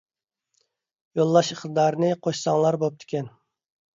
[1.19, 3.29] يوللاش ئىقتىدارىنى قوشساڭلار بوپتىكەن.